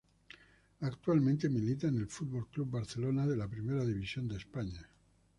Actualmente 0.79 1.47
milita 1.47 1.85
en 1.87 1.95
el 1.97 2.07
Fútbol 2.07 2.47
Club 2.47 2.71
Barcelona 2.71 3.27
de 3.27 3.37
la 3.37 3.47
Primera 3.47 3.85
División 3.85 4.27
de 4.27 4.37
España. 4.37 4.89